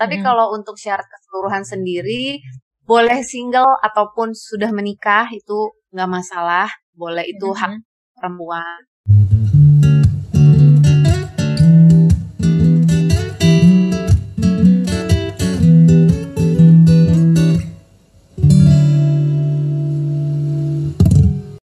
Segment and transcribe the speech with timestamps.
[0.00, 0.24] Tapi hmm.
[0.24, 2.40] kalau untuk syarat keseluruhan sendiri,
[2.88, 6.72] boleh single ataupun sudah menikah itu nggak masalah.
[6.96, 7.58] Boleh itu hmm.
[7.60, 7.72] hak
[8.16, 8.80] perempuan.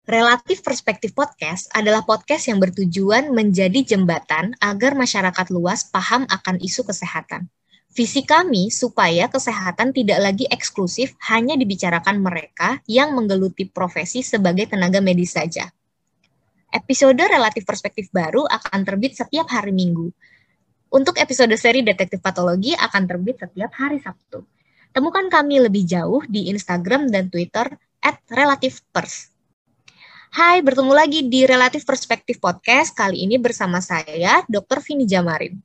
[0.10, 6.86] Relatif Perspektif Podcast adalah podcast yang bertujuan menjadi jembatan agar masyarakat luas paham akan isu
[6.86, 7.50] kesehatan.
[7.94, 14.98] Visi kami supaya kesehatan tidak lagi eksklusif hanya dibicarakan mereka yang menggeluti profesi sebagai tenaga
[14.98, 15.70] medis saja.
[16.74, 20.10] Episode Relatif Perspektif baru akan terbit setiap hari Minggu.
[20.90, 24.42] Untuk episode seri Detektif Patologi akan terbit setiap hari Sabtu.
[24.90, 28.18] Temukan kami lebih jauh di Instagram dan Twitter at.
[30.34, 32.98] Hai, bertemu lagi di Relatif Perspektif Podcast.
[32.98, 34.82] Kali ini bersama saya, Dr.
[34.82, 35.62] Vini Jamarin.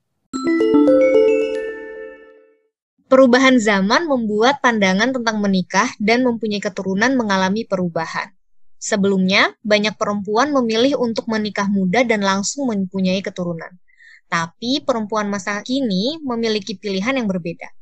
[3.09, 8.29] Perubahan zaman membuat pandangan tentang menikah dan mempunyai keturunan mengalami perubahan.
[8.77, 13.81] Sebelumnya, banyak perempuan memilih untuk menikah muda dan langsung mempunyai keturunan.
[14.29, 17.73] Tapi perempuan masa kini memiliki pilihan yang berbeda.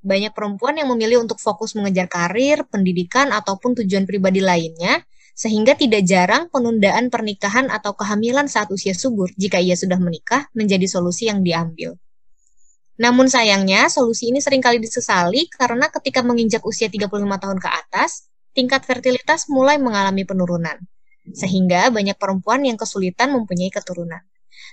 [0.00, 5.04] Banyak perempuan yang memilih untuk fokus mengejar karir, pendidikan, ataupun tujuan pribadi lainnya,
[5.36, 10.88] sehingga tidak jarang penundaan pernikahan atau kehamilan saat usia subur jika ia sudah menikah menjadi
[10.88, 12.00] solusi yang diambil.
[13.00, 17.08] Namun sayangnya, solusi ini sering kali disesali karena ketika menginjak usia 35
[17.40, 20.76] tahun ke atas, tingkat fertilitas mulai mengalami penurunan.
[21.32, 24.20] Sehingga banyak perempuan yang kesulitan mempunyai keturunan.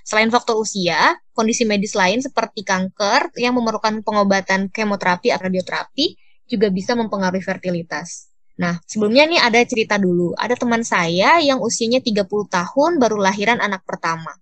[0.04, 6.68] Selain faktor usia, kondisi medis lain seperti kanker yang memerlukan pengobatan kemoterapi atau radioterapi juga
[6.68, 8.28] bisa mempengaruhi fertilitas.
[8.58, 10.34] Nah, sebelumnya nih ada cerita dulu.
[10.34, 14.34] Ada teman saya yang usianya 30 tahun baru lahiran anak pertama.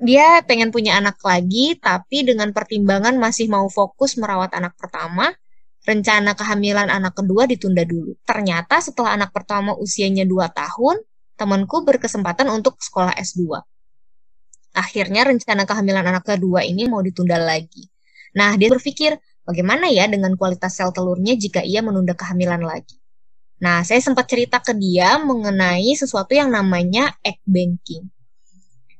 [0.00, 5.28] Dia pengen punya anak lagi, tapi dengan pertimbangan masih mau fokus merawat anak pertama,
[5.84, 8.16] rencana kehamilan anak kedua ditunda dulu.
[8.24, 11.04] Ternyata setelah anak pertama usianya 2 tahun,
[11.36, 13.60] temanku berkesempatan untuk sekolah S2.
[14.72, 17.84] Akhirnya rencana kehamilan anak kedua ini mau ditunda lagi.
[18.40, 22.96] Nah, dia berpikir, bagaimana ya dengan kualitas sel telurnya jika ia menunda kehamilan lagi?
[23.60, 28.08] Nah, saya sempat cerita ke dia mengenai sesuatu yang namanya egg banking.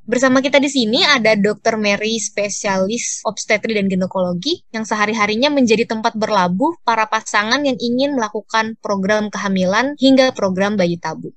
[0.01, 1.77] Bersama kita di sini ada Dr.
[1.77, 8.81] Mary, spesialis obstetri dan ginekologi, yang sehari-harinya menjadi tempat berlabuh para pasangan yang ingin melakukan
[8.81, 11.37] program kehamilan hingga program bayi tabung.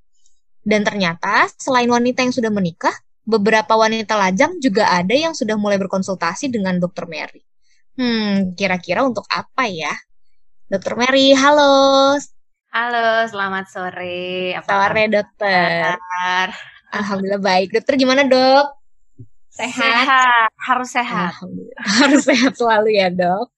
[0.63, 2.96] Dan ternyata, selain wanita yang sudah menikah,
[3.28, 7.03] beberapa wanita lajang juga ada yang sudah mulai berkonsultasi dengan Dr.
[7.12, 7.44] Mary.
[8.00, 9.91] Hmm, kira-kira untuk apa ya?
[10.72, 10.96] Dr.
[10.96, 12.16] Mary, halo.
[12.73, 14.57] Halo, selamat sore.
[14.57, 15.94] Apa sore, dokter.
[16.93, 17.73] Alhamdulillah baik.
[17.73, 18.77] Dokter gimana, dok?
[19.53, 20.05] Sehat?
[20.05, 20.49] sehat.
[20.57, 21.33] Harus sehat.
[22.01, 23.49] Harus sehat selalu ya, dok.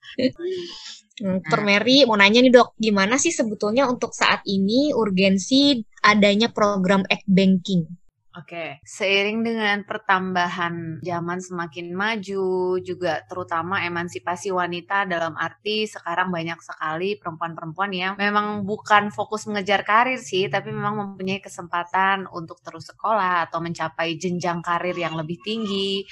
[1.16, 1.66] Dokter nah.
[1.68, 7.24] Mary mau nanya nih dok, gimana sih sebetulnya untuk saat ini urgensi adanya program egg
[7.24, 7.88] banking?
[8.36, 16.60] Oke, seiring dengan pertambahan zaman semakin maju, juga terutama emansipasi wanita dalam arti sekarang banyak
[16.60, 22.92] sekali perempuan-perempuan yang memang bukan fokus mengejar karir sih, tapi memang mempunyai kesempatan untuk terus
[22.92, 26.04] sekolah atau mencapai jenjang karir yang lebih tinggi.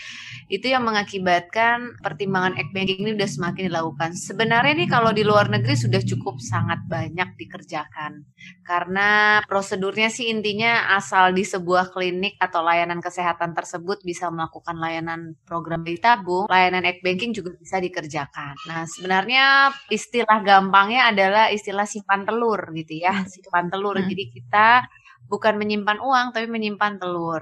[0.48, 4.16] Itu yang mengakibatkan pertimbangan egg ini sudah semakin dilakukan.
[4.16, 8.24] Sebenarnya nih kalau di luar negeri sudah cukup sangat banyak dikerjakan.
[8.64, 14.78] Karena prosedurnya sih intinya asal di sebuah klinik klinik atau layanan kesehatan tersebut bisa melakukan
[14.78, 18.54] layanan program bayi tabung, layanan egg banking juga bisa dikerjakan.
[18.70, 23.26] Nah, sebenarnya istilah gampangnya adalah istilah simpan telur gitu ya, hmm.
[23.26, 23.98] simpan telur.
[23.98, 24.06] Hmm.
[24.06, 24.86] Jadi kita
[25.26, 27.42] bukan menyimpan uang tapi menyimpan telur.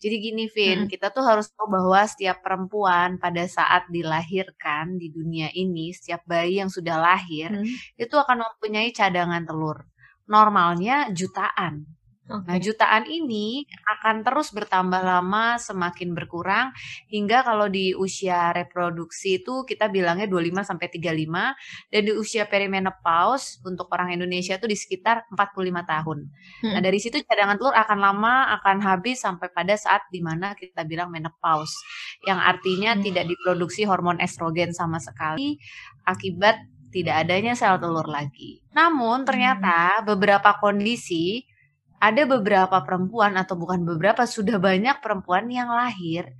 [0.00, 0.88] Jadi gini Vin, hmm.
[0.88, 6.64] kita tuh harus tahu bahwa setiap perempuan pada saat dilahirkan di dunia ini, setiap bayi
[6.64, 8.00] yang sudah lahir hmm.
[8.00, 9.84] itu akan mempunyai cadangan telur.
[10.24, 11.95] Normalnya jutaan.
[12.26, 12.42] Okay.
[12.42, 16.74] Nah, jutaan ini akan terus bertambah lama semakin berkurang
[17.06, 23.62] hingga kalau di usia reproduksi itu kita bilangnya 25 sampai 35 dan di usia perimenopause
[23.62, 26.18] untuk orang Indonesia itu di sekitar 45 tahun.
[26.66, 26.72] Hmm.
[26.74, 30.82] Nah, dari situ cadangan telur akan lama akan habis sampai pada saat di mana kita
[30.82, 31.78] bilang menopause
[32.26, 33.06] yang artinya hmm.
[33.06, 35.62] tidak diproduksi hormon estrogen sama sekali
[36.02, 36.58] akibat
[36.90, 38.66] tidak adanya sel telur lagi.
[38.74, 40.10] Namun ternyata hmm.
[40.10, 41.54] beberapa kondisi
[42.00, 46.30] ada beberapa perempuan atau bukan beberapa sudah banyak perempuan yang lahir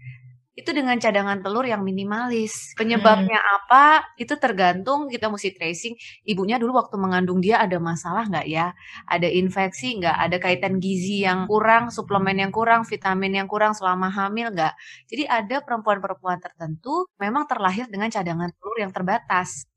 [0.56, 2.72] itu dengan cadangan telur yang minimalis.
[2.80, 3.56] Penyebabnya hmm.
[3.60, 4.08] apa?
[4.16, 5.92] Itu tergantung kita mesti tracing
[6.24, 8.72] ibunya dulu waktu mengandung dia ada masalah nggak ya?
[9.04, 10.16] Ada infeksi nggak?
[10.16, 14.72] Ada kaitan gizi yang kurang, suplemen yang kurang, vitamin yang kurang selama hamil nggak?
[15.12, 19.68] Jadi ada perempuan-perempuan tertentu memang terlahir dengan cadangan telur yang terbatas.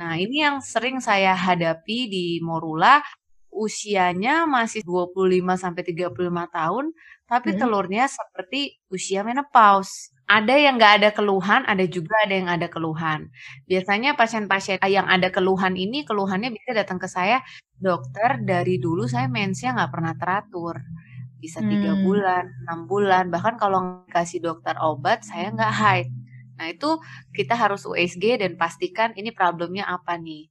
[0.00, 3.04] Nah, ini yang sering saya hadapi di Morula,
[3.56, 6.12] usianya masih 25 sampai 35
[6.52, 6.84] tahun,
[7.24, 7.58] tapi hmm.
[7.58, 10.12] telurnya seperti usia menopause.
[10.28, 13.30] Ada yang nggak ada keluhan, ada juga ada yang ada keluhan.
[13.64, 17.40] Biasanya pasien-pasien yang ada keluhan ini, keluhannya bisa datang ke saya,
[17.78, 20.76] dokter dari dulu saya mensnya nggak pernah teratur.
[21.40, 22.02] Bisa tiga hmm.
[22.04, 26.08] bulan, enam bulan, bahkan kalau kasih dokter obat, saya nggak haid.
[26.58, 26.98] Nah itu
[27.32, 30.48] kita harus USG dan pastikan ini problemnya apa nih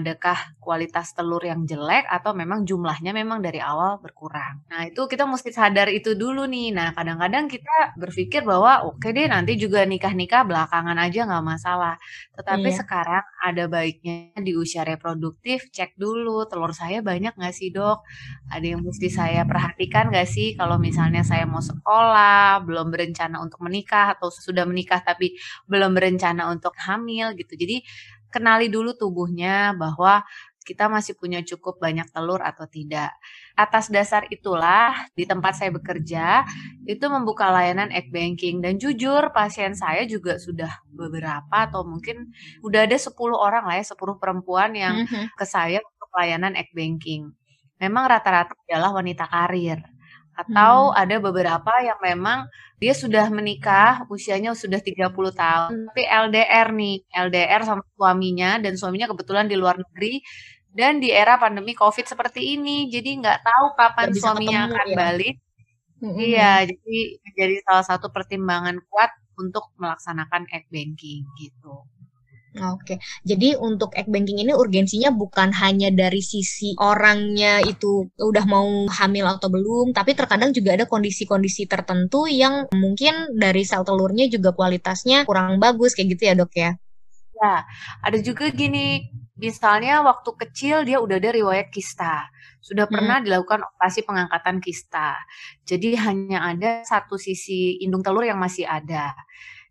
[0.00, 4.64] adakah kualitas telur yang jelek atau memang jumlahnya memang dari awal berkurang.
[4.72, 6.74] Nah, itu kita mesti sadar itu dulu nih.
[6.74, 11.94] Nah, kadang-kadang kita berpikir bahwa oke okay deh nanti juga nikah-nikah belakangan aja nggak masalah.
[12.34, 12.78] Tetapi iya.
[12.80, 18.02] sekarang ada baiknya di usia reproduktif cek dulu telur saya banyak nggak sih dok?
[18.50, 23.62] Ada yang mesti saya perhatikan nggak sih kalau misalnya saya mau sekolah, belum berencana untuk
[23.62, 25.36] menikah atau sudah menikah tapi
[25.68, 27.54] belum berencana untuk hamil gitu.
[27.54, 27.84] Jadi
[28.34, 30.26] kenali dulu tubuhnya bahwa
[30.64, 33.12] kita masih punya cukup banyak telur atau tidak.
[33.54, 36.42] Atas dasar itulah di tempat saya bekerja
[36.88, 42.32] itu membuka layanan egg banking dan jujur pasien saya juga sudah beberapa atau mungkin
[42.64, 45.24] udah ada 10 orang lah ya, 10 perempuan yang mm -hmm.
[45.36, 47.30] ke saya untuk layanan egg banking.
[47.78, 49.93] Memang rata-rata adalah wanita karir
[50.34, 50.98] atau hmm.
[50.98, 52.50] ada beberapa yang memang
[52.82, 59.06] dia sudah menikah usianya sudah 30 tahun tapi LDR nih LDR sama suaminya dan suaminya
[59.14, 60.20] kebetulan di luar negeri
[60.74, 64.96] dan di era pandemi COVID seperti ini jadi nggak tahu kapan suaminya ketemu, akan ya?
[64.98, 65.34] balik
[66.02, 66.16] hmm.
[66.18, 66.98] iya jadi
[67.38, 71.86] jadi salah satu pertimbangan kuat untuk melaksanakan egg banking gitu
[72.54, 78.86] Oke, jadi untuk egg banking ini urgensinya bukan hanya dari sisi orangnya itu udah mau
[78.86, 84.54] hamil atau belum, tapi terkadang juga ada kondisi-kondisi tertentu yang mungkin dari sel telurnya juga
[84.54, 86.70] kualitasnya kurang bagus kayak gitu ya dok ya?
[87.34, 87.66] Ya,
[88.06, 92.30] ada juga gini, misalnya waktu kecil dia udah ada riwayat kista,
[92.62, 92.94] sudah hmm.
[92.94, 93.24] pernah hmm.
[93.26, 95.18] dilakukan operasi pengangkatan kista,
[95.66, 99.10] jadi hanya ada satu sisi indung telur yang masih ada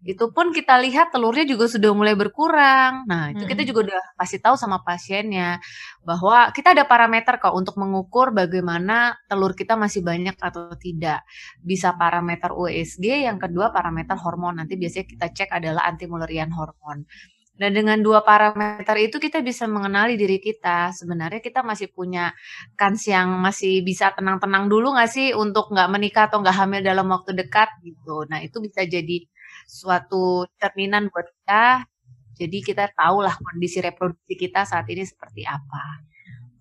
[0.03, 3.07] itu pun kita lihat telurnya juga sudah mulai berkurang.
[3.07, 3.51] Nah, itu hmm.
[3.55, 5.63] kita juga udah kasih tahu sama pasiennya
[6.03, 11.23] bahwa kita ada parameter kok untuk mengukur bagaimana telur kita masih banyak atau tidak.
[11.63, 14.59] Bisa parameter USG, yang kedua parameter hormon.
[14.59, 17.07] Nanti biasanya kita cek adalah anti mulerian hormon.
[17.53, 20.89] Dan dengan dua parameter itu kita bisa mengenali diri kita.
[20.89, 22.33] Sebenarnya kita masih punya
[22.73, 27.05] kans yang masih bisa tenang-tenang dulu nggak sih untuk nggak menikah atau nggak hamil dalam
[27.13, 28.25] waktu dekat gitu.
[28.25, 29.21] Nah itu bisa jadi
[29.69, 31.85] suatu cerminan buat kita.
[32.33, 36.12] Jadi kita tahulah kondisi reproduksi kita saat ini seperti apa.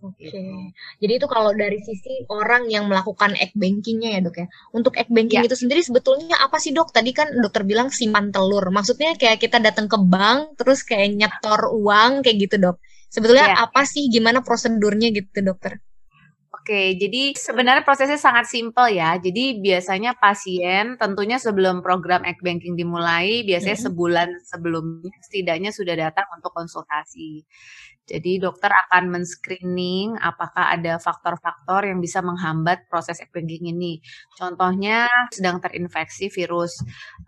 [0.03, 0.35] Oke, okay.
[0.35, 0.43] gitu.
[0.99, 4.47] jadi itu kalau dari sisi orang yang melakukan egg bankingnya ya dok ya.
[4.75, 5.47] Untuk egg banking ya.
[5.47, 6.91] itu sendiri sebetulnya apa sih dok?
[6.91, 8.67] Tadi kan dokter bilang simpan telur.
[8.75, 12.83] Maksudnya kayak kita datang ke bank terus kayak nyetor uang kayak gitu dok.
[13.15, 13.71] Sebetulnya ya.
[13.71, 14.11] apa sih?
[14.11, 15.79] Gimana prosedurnya gitu dokter?
[16.63, 19.19] Oke, jadi sebenarnya prosesnya sangat simpel ya.
[19.19, 23.87] Jadi biasanya pasien tentunya sebelum program egg banking dimulai, biasanya hmm.
[23.91, 27.43] sebulan sebelumnya setidaknya sudah datang untuk konsultasi.
[28.03, 34.03] Jadi dokter akan men-screening apakah ada faktor-faktor yang bisa menghambat proses banking ini.
[34.37, 36.83] Contohnya sedang terinfeksi virus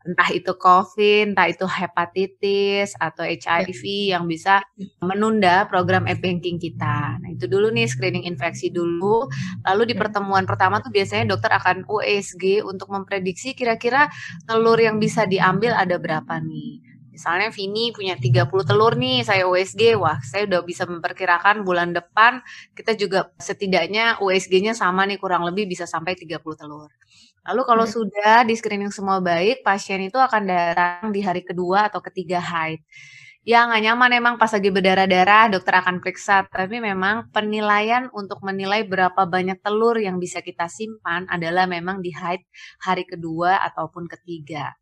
[0.04, 4.60] entah itu COVID, entah itu hepatitis atau HIV yang bisa
[5.00, 7.16] menunda program egg banking kita.
[7.22, 9.30] Nah, itu dulu nih screening infeksi dulu.
[9.64, 14.12] Lalu di pertemuan pertama tuh biasanya dokter akan USG untuk memprediksi kira-kira
[14.44, 16.83] telur yang bisa diambil ada berapa nih.
[17.14, 22.42] Misalnya Vini punya 30 telur nih, saya USG, wah saya udah bisa memperkirakan bulan depan
[22.74, 26.90] kita juga setidaknya USG-nya sama nih kurang lebih bisa sampai 30 telur.
[27.46, 27.94] Lalu kalau hmm.
[27.94, 32.82] sudah di screening semua baik, pasien itu akan datang di hari kedua atau ketiga haid.
[33.44, 38.88] Ya nggak nyaman emang pas lagi berdarah-darah dokter akan periksa, tapi memang penilaian untuk menilai
[38.88, 42.40] berapa banyak telur yang bisa kita simpan adalah memang di haid
[42.80, 44.72] hari kedua ataupun ketiga.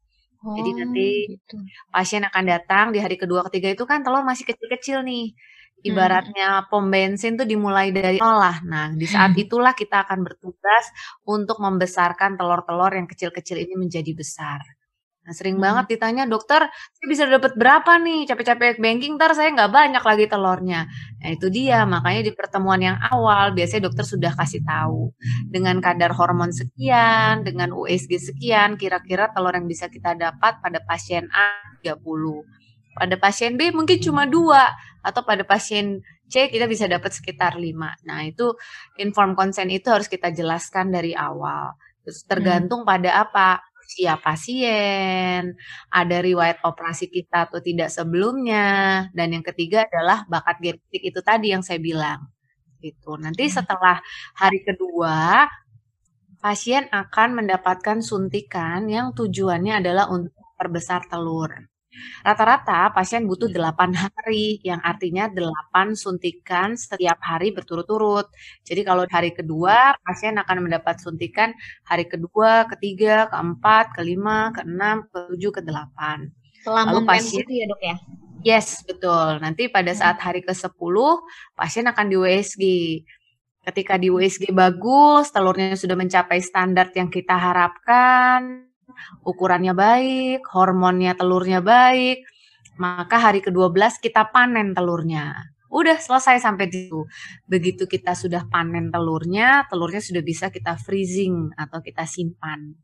[0.43, 1.07] Oh, Jadi nanti
[1.39, 1.57] gitu.
[1.95, 5.31] pasien akan datang di hari kedua ketiga itu kan telur masih kecil-kecil nih.
[5.31, 5.87] Hmm.
[5.87, 6.67] Ibaratnya hmm.
[6.67, 8.59] pom bensin tuh dimulai dari nol lah.
[8.67, 9.43] Nah, di saat hmm.
[9.47, 10.91] itulah kita akan bertugas
[11.23, 14.82] untuk membesarkan telur-telur yang kecil-kecil ini menjadi besar.
[15.23, 15.65] Nah, sering hmm.
[15.65, 18.27] banget ditanya, dokter, saya bisa dapat berapa nih?
[18.27, 20.91] Capek-capek banking, ntar saya nggak banyak lagi telurnya.
[21.23, 21.87] Nah, itu dia.
[21.87, 25.15] Makanya di pertemuan yang awal, biasanya dokter sudah kasih tahu.
[25.47, 31.31] Dengan kadar hormon sekian, dengan USG sekian, kira-kira telur yang bisa kita dapat pada pasien
[31.31, 32.03] A 30.
[32.93, 34.75] Pada pasien B mungkin cuma dua.
[35.07, 38.09] Atau pada pasien C kita bisa dapat sekitar 5.
[38.11, 38.59] Nah, itu
[38.99, 41.79] inform consent itu harus kita jelaskan dari awal.
[42.03, 42.91] Terus tergantung hmm.
[42.91, 43.63] pada apa?
[43.93, 45.53] Usia pasien,
[45.93, 51.53] ada riwayat operasi kita atau tidak sebelumnya, dan yang ketiga adalah bakat genetik itu tadi
[51.53, 52.25] yang saya bilang.
[52.81, 53.13] Gitu.
[53.21, 53.53] Nanti hmm.
[53.53, 54.01] setelah
[54.33, 55.45] hari kedua,
[56.41, 61.72] pasien akan mendapatkan suntikan yang tujuannya adalah untuk perbesar telur.
[62.25, 68.33] Rata-rata pasien butuh 8 hari, yang artinya 8 suntikan setiap hari berturut-turut.
[68.65, 71.53] Jadi kalau hari kedua, pasien akan mendapat suntikan
[71.85, 76.33] hari kedua, ketiga, keempat, kelima, keenam, ketujuh, kedelapan.
[76.63, 77.97] Selama Lalu pasien itu ya dok ya?
[78.43, 79.39] Yes, betul.
[79.39, 80.01] Nanti pada hmm.
[80.03, 80.97] saat hari ke-10,
[81.55, 82.65] pasien akan di USG.
[83.63, 88.67] Ketika di USG bagus, telurnya sudah mencapai standar yang kita harapkan,
[89.27, 92.25] ukurannya baik, hormonnya telurnya baik,
[92.81, 95.53] maka hari ke-12 kita panen telurnya.
[95.73, 97.09] Udah selesai sampai di situ.
[97.49, 102.77] Begitu kita sudah panen telurnya, telurnya sudah bisa kita freezing atau kita simpan.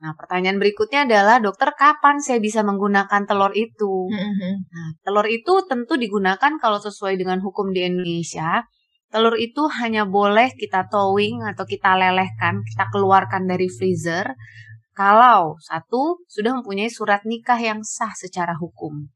[0.00, 4.10] Nah, pertanyaan berikutnya adalah, dokter kapan saya bisa menggunakan telur itu?
[4.10, 4.54] Mm-hmm.
[4.70, 8.62] Nah, telur itu tentu digunakan kalau sesuai dengan hukum di Indonesia
[9.10, 14.38] Telur itu hanya boleh kita towing atau kita lelehkan, kita keluarkan dari freezer
[14.94, 19.10] kalau satu sudah mempunyai surat nikah yang sah secara hukum.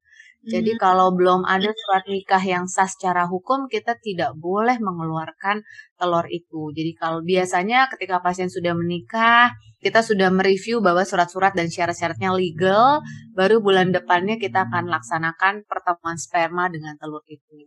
[0.44, 0.80] Jadi hmm.
[0.80, 5.64] kalau belum ada surat nikah yang sah secara hukum, kita tidak boleh mengeluarkan
[5.96, 6.68] telur itu.
[6.76, 13.00] Jadi kalau biasanya ketika pasien sudah menikah, kita sudah mereview bahwa surat-surat dan syarat-syaratnya legal,
[13.32, 17.64] baru bulan depannya kita akan laksanakan pertemuan sperma dengan telur itu.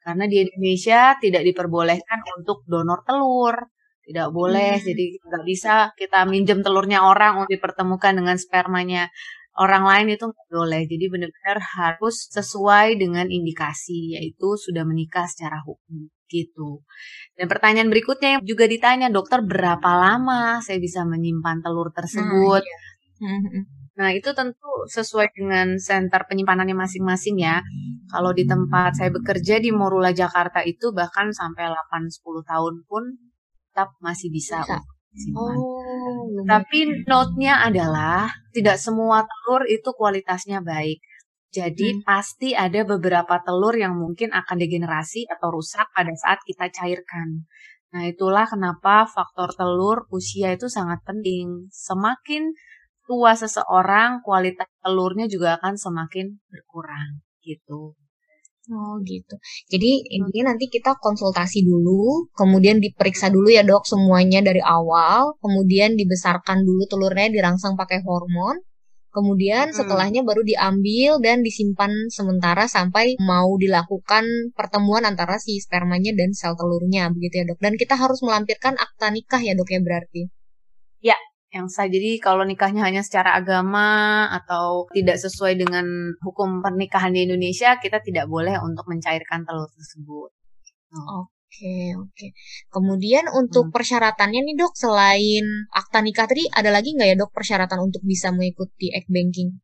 [0.00, 3.56] Karena di Indonesia tidak diperbolehkan untuk donor telur.
[4.00, 4.84] Tidak boleh, hmm.
[4.90, 9.06] jadi nggak bisa kita minjem telurnya orang untuk dipertemukan dengan spermanya
[9.60, 10.82] orang lain itu nggak boleh.
[10.88, 16.86] Jadi benar-benar harus sesuai dengan indikasi, yaitu sudah menikah secara hukum gitu.
[17.34, 22.62] Dan pertanyaan berikutnya yang juga ditanya, dokter berapa lama saya bisa menyimpan telur tersebut?
[22.62, 22.78] Hmm, iya.
[23.20, 23.62] Hmm, hmm.
[24.00, 27.60] Nah, itu tentu sesuai dengan center penyimpanannya masing-masing ya.
[28.10, 33.02] Kalau di tempat saya bekerja di Morula Jakarta itu bahkan sampai 8-10 tahun pun
[33.70, 34.66] tetap masih bisa.
[34.66, 34.82] bisa.
[35.38, 40.98] Oh, Tapi note-nya adalah tidak semua telur itu kualitasnya baik.
[41.50, 42.02] Jadi hmm.
[42.06, 47.46] pasti ada beberapa telur yang mungkin akan degenerasi atau rusak pada saat kita cairkan.
[47.90, 51.66] Nah, itulah kenapa faktor telur usia itu sangat penting.
[51.74, 52.54] Semakin
[53.02, 57.18] tua seseorang, kualitas telurnya juga akan semakin berkurang
[57.50, 57.98] gitu.
[58.70, 59.34] Oh gitu.
[59.66, 65.98] Jadi intinya nanti kita konsultasi dulu, kemudian diperiksa dulu ya dok semuanya dari awal, kemudian
[65.98, 68.62] dibesarkan dulu telurnya dirangsang pakai hormon,
[69.10, 69.76] kemudian hmm.
[69.80, 76.54] setelahnya baru diambil dan disimpan sementara sampai mau dilakukan pertemuan antara si spermanya dan sel
[76.54, 77.58] telurnya begitu ya dok.
[77.58, 80.22] Dan kita harus melampirkan akta nikah ya dok ya berarti.
[81.00, 81.18] Ya,
[81.50, 81.90] yang sah.
[81.90, 87.98] Jadi kalau nikahnya hanya secara agama atau tidak sesuai dengan hukum pernikahan di Indonesia, kita
[88.02, 90.30] tidak boleh untuk mencairkan telur tersebut.
[90.94, 91.26] Oh.
[91.50, 92.26] Oke, oke.
[92.70, 93.74] Kemudian untuk hmm.
[93.74, 98.30] persyaratannya nih dok, selain akta nikah tadi, ada lagi nggak ya dok persyaratan untuk bisa
[98.30, 99.58] mengikuti egg banking?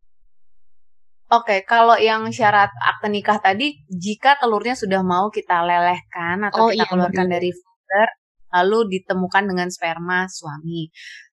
[1.31, 6.71] Oke, kalau yang syarat akta nikah tadi, jika telurnya sudah mau kita lelehkan atau oh,
[6.75, 7.35] kita iya, keluarkan betul.
[7.39, 8.09] dari freezer,
[8.51, 10.91] lalu ditemukan dengan sperma suami.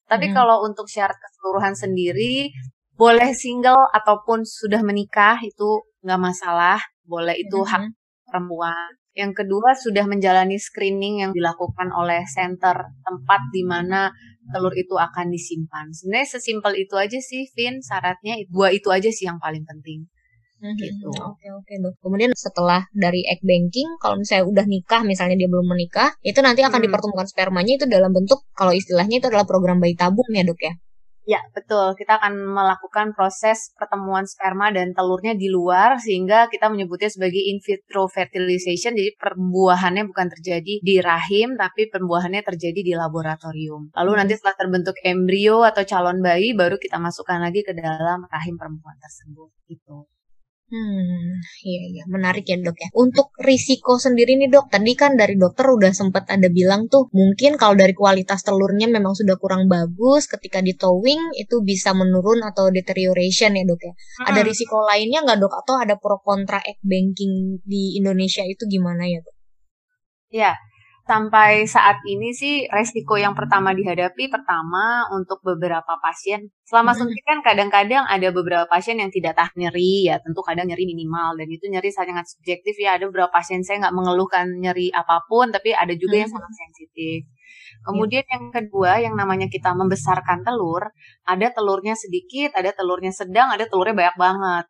[0.10, 0.36] Tapi hmm.
[0.36, 2.50] kalau untuk syarat keseluruhan sendiri,
[2.98, 7.70] boleh single ataupun sudah menikah itu nggak masalah, boleh itu hmm.
[7.70, 7.84] hak
[8.26, 8.90] perempuan.
[9.14, 14.10] Yang kedua sudah menjalani screening yang dilakukan oleh center tempat di mana
[14.50, 15.94] telur itu akan disimpan.
[15.94, 17.84] Sebenarnya sesimpel itu aja sih, Vin.
[17.84, 20.10] Syaratnya dua itu aja sih yang paling penting.
[20.60, 21.08] Hmm, gitu.
[21.08, 21.94] Oke oke dok.
[22.04, 26.62] Kemudian setelah dari egg banking, kalau misalnya udah nikah, misalnya dia belum menikah, itu nanti
[26.68, 26.86] akan hmm.
[26.92, 30.76] dipertemukan spermanya itu dalam bentuk kalau istilahnya itu adalah program bayi tabung ya dok ya.
[31.30, 31.94] Ya, betul.
[31.94, 37.62] Kita akan melakukan proses pertemuan sperma dan telurnya di luar sehingga kita menyebutnya sebagai in
[37.62, 38.98] vitro fertilization.
[38.98, 43.94] Jadi pembuahannya bukan terjadi di rahim tapi pembuahannya terjadi di laboratorium.
[43.94, 44.20] Lalu hmm.
[44.26, 48.98] nanti setelah terbentuk embrio atau calon bayi baru kita masukkan lagi ke dalam rahim perempuan
[48.98, 49.54] tersebut.
[49.70, 50.10] Gitu.
[50.70, 52.94] Hmm, iya iya, menarik ya dok ya.
[52.94, 57.58] Untuk risiko sendiri nih dok, tadi kan dari dokter udah sempat ada bilang tuh, mungkin
[57.58, 62.70] kalau dari kualitas telurnya memang sudah kurang bagus, ketika di towing itu bisa menurun atau
[62.70, 63.94] deterioration ya dok ya.
[63.98, 64.26] Hmm.
[64.30, 65.54] Ada risiko lainnya nggak dok?
[65.58, 69.36] Atau ada pro kontra egg banking di Indonesia itu gimana ya dok?
[70.30, 70.54] Ya,
[71.10, 76.54] sampai saat ini sih resiko yang pertama dihadapi pertama untuk beberapa pasien.
[76.70, 80.86] Selama suntik kan kadang-kadang ada beberapa pasien yang tidak tahan nyeri ya tentu kadang nyeri
[80.86, 83.02] minimal dan itu nyeri sangat subjektif ya.
[83.02, 87.26] Ada beberapa pasien saya nggak mengeluhkan nyeri apa pun tapi ada juga yang sangat sensitif.
[87.82, 90.94] Kemudian yang kedua yang namanya kita membesarkan telur,
[91.26, 94.66] ada telurnya sedikit, ada telurnya sedang, ada telurnya banyak banget.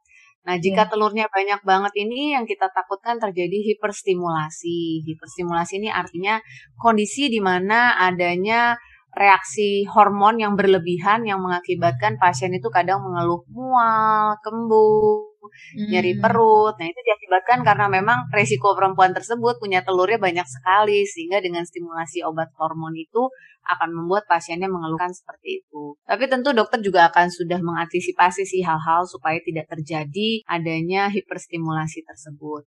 [0.48, 0.89] Nah, jika yeah.
[0.89, 5.03] telurnya banyak banget ini yang kita takutkan terjadi hiperstimulasi.
[5.05, 6.39] Hiperstimulasi ini artinya
[6.79, 8.79] kondisi di mana adanya
[9.13, 15.88] reaksi hormon yang berlebihan yang mengakibatkan pasien itu kadang mengeluh mual, kembung, hmm.
[15.88, 16.75] nyeri perut.
[16.75, 22.25] Nah, itu diakibatkan karena memang resiko perempuan tersebut punya telurnya banyak sekali sehingga dengan stimulasi
[22.27, 23.31] obat hormon itu
[23.69, 25.96] akan membuat pasiennya mengeluhkan seperti itu.
[26.03, 32.65] Tapi tentu dokter juga akan sudah mengantisipasi sih hal-hal supaya tidak terjadi adanya hiperstimulasi tersebut.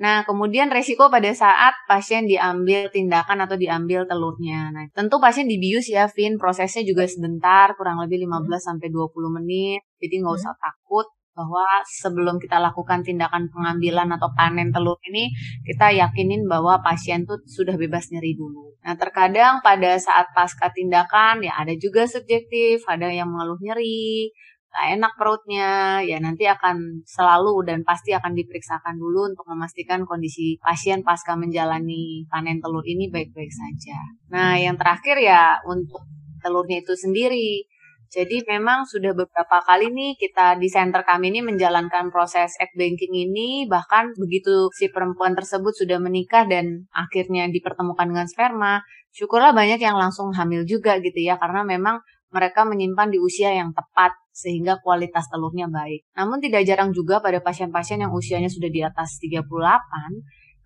[0.00, 4.72] Nah, kemudian resiko pada saat pasien diambil tindakan atau diambil telurnya.
[4.72, 6.40] Nah, tentu pasien dibius ya, Vin.
[6.40, 9.84] Prosesnya juga sebentar, kurang lebih 15 sampai 20 menit.
[10.00, 15.30] Jadi nggak usah takut bahwa sebelum kita lakukan tindakan pengambilan atau panen telur ini,
[15.64, 18.74] kita yakinin bahwa pasien tuh sudah bebas nyeri dulu.
[18.82, 24.34] Nah, terkadang pada saat pasca tindakan ya ada juga subjektif, ada yang mengeluh nyeri,
[24.70, 30.62] gak enak perutnya, ya nanti akan selalu dan pasti akan diperiksakan dulu untuk memastikan kondisi
[30.62, 33.98] pasien pasca menjalani panen telur ini baik-baik saja.
[34.30, 36.06] Nah, yang terakhir ya untuk
[36.40, 37.66] telurnya itu sendiri
[38.10, 43.14] jadi memang sudah beberapa kali nih kita di center kami ini menjalankan proses egg banking
[43.14, 48.82] ini bahkan begitu si perempuan tersebut sudah menikah dan akhirnya dipertemukan dengan sperma,
[49.14, 52.02] syukurlah banyak yang langsung hamil juga gitu ya karena memang
[52.34, 56.02] mereka menyimpan di usia yang tepat sehingga kualitas telurnya baik.
[56.18, 59.46] Namun tidak jarang juga pada pasien-pasien yang usianya sudah di atas 38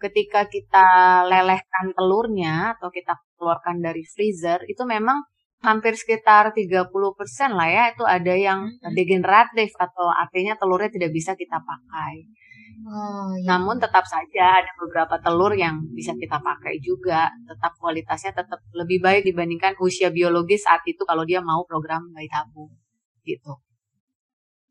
[0.01, 0.89] ketika kita
[1.29, 5.21] lelehkan telurnya atau kita keluarkan dari freezer itu memang
[5.65, 6.93] hampir sekitar 30%
[7.57, 12.29] lah ya itu ada yang degeneratif atau artinya telurnya tidak bisa kita pakai.
[12.85, 13.49] Oh, iya.
[13.49, 19.01] Namun tetap saja ada beberapa telur yang bisa kita pakai juga, tetap kualitasnya tetap lebih
[19.01, 22.69] baik dibandingkan usia biologis saat itu kalau dia mau program bayi tabung
[23.25, 23.57] gitu.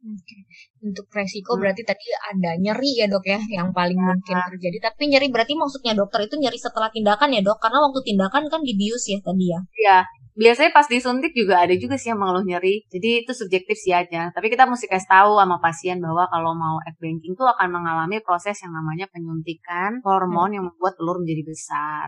[0.04, 0.38] Oke.
[0.84, 1.62] Untuk resiko hmm.
[1.64, 4.06] berarti tadi ada nyeri ya dok ya yang paling ya.
[4.14, 4.78] mungkin terjadi.
[4.92, 7.58] Tapi nyeri berarti maksudnya dokter itu nyeri setelah tindakan ya dok?
[7.64, 9.60] Karena waktu tindakan kan dibius ya tadi ya.
[9.64, 9.98] Iya,
[10.34, 12.86] biasanya pas disuntik juga ada juga sih yang mengeluh nyeri.
[12.90, 14.34] Jadi itu subjektif sih aja.
[14.34, 18.22] Tapi kita mesti kasih tahu sama pasien bahwa kalau mau egg banking tuh akan mengalami
[18.22, 20.56] proses yang namanya penyuntikan hormon hmm.
[20.58, 22.06] yang membuat telur menjadi besar.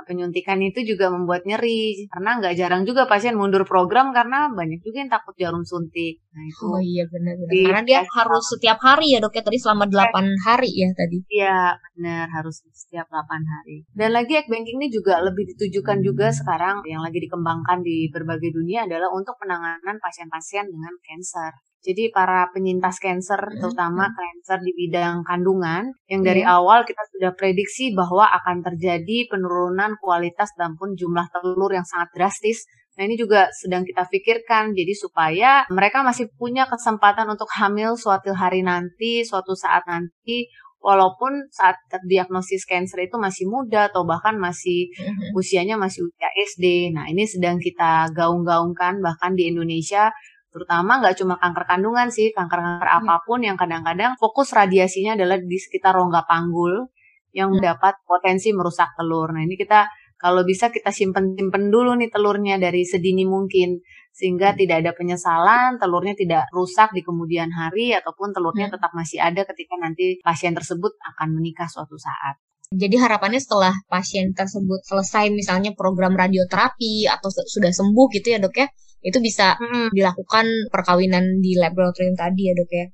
[0.00, 4.80] Nah, penyuntikan itu juga membuat nyeri karena nggak jarang juga pasien mundur program karena banyak
[4.80, 6.24] juga yang takut jarum suntik.
[6.32, 6.64] Nah itu.
[6.64, 7.52] Oh iya benar-benar.
[7.52, 11.20] Karena dia harus setiap hari ya dok ya tadi selama 8 hari ya tadi.
[11.28, 13.84] Iya benar harus setiap 8 hari.
[13.92, 18.56] Dan lagi egg banking ini juga lebih ditujukan juga sekarang yang lagi dikembangkan di berbagai
[18.56, 21.52] dunia adalah untuk penanganan pasien-pasien dengan cancer.
[21.80, 23.58] Jadi para penyintas kanker, hmm.
[23.64, 26.52] terutama kanker di bidang kandungan, yang dari hmm.
[26.52, 32.12] awal kita sudah prediksi bahwa akan terjadi penurunan kualitas dan pun jumlah telur yang sangat
[32.12, 32.68] drastis.
[33.00, 38.36] Nah ini juga sedang kita pikirkan, jadi supaya mereka masih punya kesempatan untuk hamil suatu
[38.36, 40.52] hari nanti, suatu saat nanti,
[40.84, 45.32] walaupun saat terdiagnosis kanker itu masih muda atau bahkan masih hmm.
[45.32, 46.92] usianya masih usia SD.
[46.92, 50.12] Nah ini sedang kita gaung-gaungkan bahkan di Indonesia
[50.50, 52.98] terutama nggak cuma kanker kandungan sih, kanker-kanker hmm.
[53.02, 56.90] apa pun yang kadang-kadang fokus radiasinya adalah di sekitar rongga panggul
[57.30, 57.62] yang hmm.
[57.62, 59.30] dapat potensi merusak telur.
[59.30, 59.86] Nah ini kita
[60.20, 63.80] kalau bisa kita simpen-simpen dulu nih telurnya dari sedini mungkin
[64.12, 64.58] sehingga hmm.
[64.60, 68.74] tidak ada penyesalan, telurnya tidak rusak di kemudian hari ataupun telurnya hmm.
[68.76, 72.36] tetap masih ada ketika nanti pasien tersebut akan menikah suatu saat.
[72.70, 78.54] Jadi harapannya setelah pasien tersebut selesai misalnya program radioterapi atau sudah sembuh gitu ya dok
[78.62, 79.92] ya, itu bisa hmm.
[79.96, 82.86] dilakukan perkawinan di laboratorium tadi ya dok ya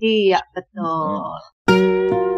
[0.00, 1.36] iya betul
[1.68, 2.30] hmm.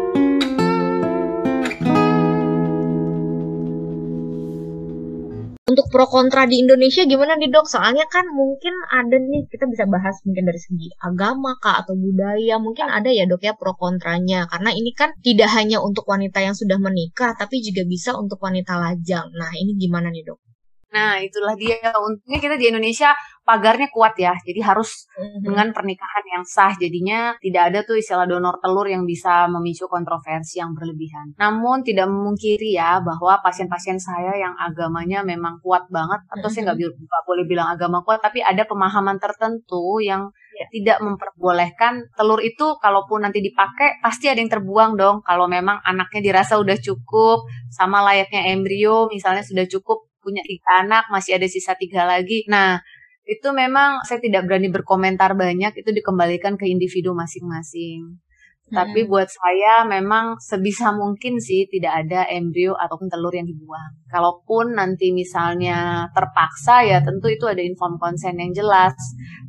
[5.73, 7.65] Untuk pro kontra di Indonesia gimana nih dok?
[7.65, 12.61] Soalnya kan mungkin ada nih kita bisa bahas mungkin dari segi agama kah atau budaya
[12.61, 16.53] mungkin ada ya dok ya pro kontranya karena ini kan tidak hanya untuk wanita yang
[16.53, 19.33] sudah menikah tapi juga bisa untuk wanita lajang.
[19.33, 20.52] Nah ini gimana nih dok?
[20.93, 21.81] Nah, itulah dia.
[21.97, 23.09] Untungnya kita di Indonesia
[23.41, 24.37] pagarnya kuat ya.
[24.37, 25.41] Jadi harus mm-hmm.
[25.41, 26.71] dengan pernikahan yang sah.
[26.77, 31.33] Jadinya tidak ada tuh istilah donor telur yang bisa memicu kontroversi yang berlebihan.
[31.41, 36.53] Namun tidak memungkiri ya bahwa pasien-pasien saya yang agamanya memang kuat banget atau mm-hmm.
[36.53, 40.69] saya nggak boleh bilang agama kuat, tapi ada pemahaman tertentu yang yeah.
[40.69, 46.21] tidak memperbolehkan telur itu kalaupun nanti dipakai pasti ada yang terbuang dong kalau memang anaknya
[46.21, 51.75] dirasa udah cukup sama layaknya embrio misalnya sudah cukup punya tiga anak masih ada sisa
[51.75, 52.47] tiga lagi.
[52.49, 52.79] Nah
[53.27, 58.22] itu memang saya tidak berani berkomentar banyak itu dikembalikan ke individu masing-masing
[58.71, 64.01] tapi buat saya memang sebisa mungkin sih tidak ada embrio ataupun telur yang dibuang.
[64.07, 68.95] Kalaupun nanti misalnya terpaksa ya tentu itu ada inform consent yang jelas.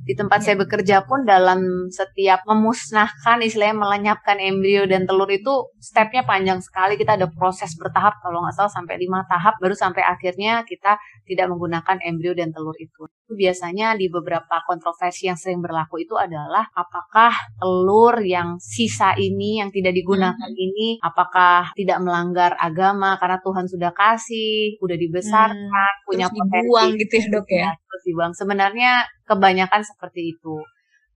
[0.05, 6.27] Di tempat saya bekerja pun dalam setiap memusnahkan istilahnya melenyapkan embrio dan telur itu stepnya
[6.29, 7.01] panjang sekali.
[7.01, 11.49] Kita ada proses bertahap kalau nggak salah sampai lima tahap baru sampai akhirnya kita tidak
[11.49, 13.09] menggunakan embrio dan telur itu.
[13.25, 19.69] Biasanya di beberapa kontroversi yang sering berlaku itu adalah apakah telur yang sisa ini yang
[19.69, 20.65] tidak digunakan hmm.
[20.73, 26.05] ini apakah tidak melanggar agama karena Tuhan sudah kasih, sudah dibesarkan, hmm.
[26.09, 27.59] punya terus potensi dibuang gitu ya dok ya.
[27.61, 28.33] Iya, terus dibuang.
[28.33, 28.93] Sebenarnya
[29.29, 30.57] kebanyakan seperti itu.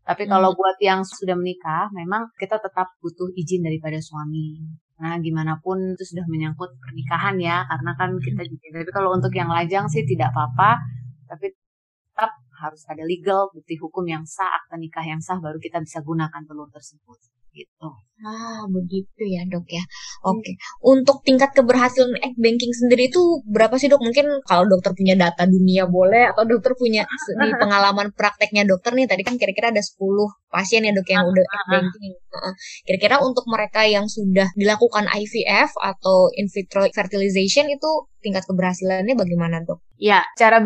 [0.05, 0.31] Tapi hmm.
[0.37, 4.61] kalau buat yang sudah menikah, memang kita tetap butuh izin daripada suami.
[5.01, 8.51] Nah, gimana pun itu sudah menyangkut pernikahan ya, karena kan kita hmm.
[8.53, 8.67] juga.
[8.85, 10.81] Tapi kalau untuk yang lajang sih tidak apa-apa,
[11.25, 11.53] tapi
[12.13, 16.03] tetap harus ada legal bukti hukum yang sah, akta nikah yang sah, baru kita bisa
[16.03, 17.89] gunakan telur tersebut gitu.
[18.19, 19.79] Ah, begitu ya dok ya.
[20.27, 20.55] Oke, okay.
[20.83, 24.03] untuk tingkat keberhasilan egg banking sendiri itu berapa sih dok?
[24.03, 27.07] Mungkin kalau dokter punya data dunia boleh, atau dokter punya
[27.47, 30.03] di pengalaman prakteknya dokter nih, tadi kan kira-kira ada 10
[30.51, 32.15] pasien ya dok yang udah egg banking.
[32.91, 39.63] Kira-kira untuk mereka yang sudah dilakukan IVF atau in vitro fertilization itu tingkat keberhasilannya bagaimana
[39.63, 39.79] dok?
[39.99, 40.63] Ya, cara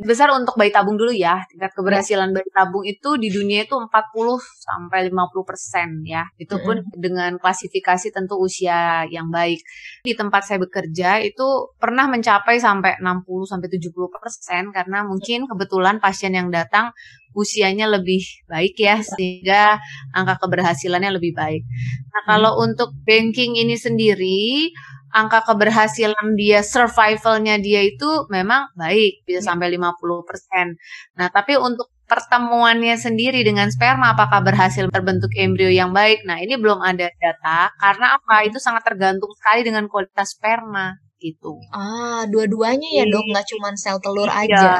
[0.00, 1.44] besar untuk bayi tabung dulu ya.
[1.52, 3.92] Tingkat keberhasilan bayi tabung itu di dunia itu 40
[4.40, 6.24] sampai 50 persen ya.
[6.40, 6.96] Itu pun mm -hmm.
[6.96, 9.60] dengan klasifikasi tentu usia yang baik.
[10.00, 16.00] Di tempat saya bekerja itu pernah mencapai sampai 60 sampai 70 persen karena mungkin kebetulan
[16.00, 16.96] pasien yang datang
[17.36, 19.76] usianya lebih baik ya sehingga
[20.16, 21.62] angka keberhasilannya lebih baik.
[22.10, 22.64] Nah, kalau mm.
[22.64, 24.72] untuk banking ini sendiri
[25.10, 29.46] angka keberhasilan dia survivalnya dia itu memang baik bisa ya.
[29.54, 31.18] sampai 50%.
[31.18, 36.26] Nah, tapi untuk pertemuannya sendiri dengan sperma apakah berhasil terbentuk embrio yang baik?
[36.26, 38.42] Nah, ini belum ada data karena apa?
[38.46, 41.60] Itu sangat tergantung sekali dengan kualitas sperma gitu.
[41.70, 44.42] Ah, dua-duanya ya, Dok, nggak cuma sel telur iya.
[44.48, 44.72] aja.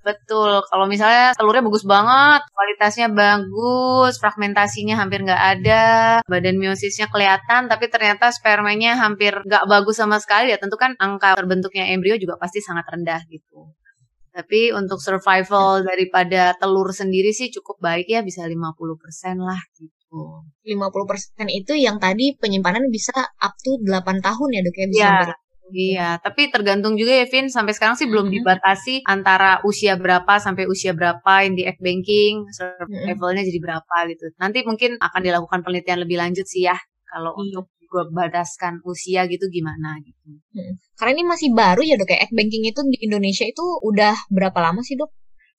[0.00, 5.84] Betul, kalau misalnya telurnya bagus banget, kualitasnya bagus, fragmentasinya hampir nggak ada,
[6.24, 11.36] badan miosisnya kelihatan, tapi ternyata spermanya hampir nggak bagus sama sekali, ya tentu kan angka
[11.36, 13.76] terbentuknya embrio juga pasti sangat rendah gitu.
[14.32, 20.48] Tapi untuk survival daripada telur sendiri sih cukup baik ya, bisa 50% lah gitu.
[20.64, 25.36] 50% itu yang tadi penyimpanan bisa up to 8 tahun ya dok ya, bisa ya.
[25.70, 30.66] Iya, tapi tergantung juga ya Vin, sampai sekarang sih belum dibatasi antara usia berapa sampai
[30.66, 32.46] usia berapa yang di egg banking,
[33.06, 34.34] levelnya jadi berapa gitu.
[34.36, 37.42] Nanti mungkin akan dilakukan penelitian lebih lanjut sih ya, kalau iya.
[37.42, 40.38] untuk gue bataskan usia gitu gimana gitu.
[40.54, 40.78] Hmm.
[40.94, 44.58] Karena ini masih baru ya dok ya, egg banking itu di Indonesia itu udah berapa
[44.62, 45.10] lama sih dok?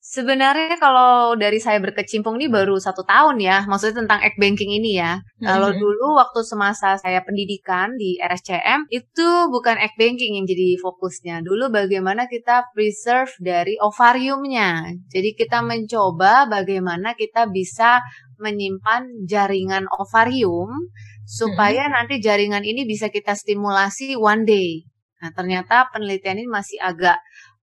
[0.02, 4.98] Sebenarnya kalau dari saya berkecimpung ini baru satu tahun ya, maksudnya tentang egg banking ini
[4.98, 5.22] ya.
[5.22, 5.46] Mm-hmm.
[5.46, 11.46] Kalau dulu waktu semasa saya pendidikan di RSCM itu bukan egg banking yang jadi fokusnya.
[11.46, 14.90] Dulu bagaimana kita preserve dari ovariumnya.
[15.06, 18.02] Jadi kita mencoba bagaimana kita bisa
[18.42, 20.90] menyimpan jaringan ovarium
[21.30, 21.94] supaya mm-hmm.
[21.94, 24.82] nanti jaringan ini bisa kita stimulasi one day.
[25.22, 27.22] Nah ternyata penelitian ini masih agak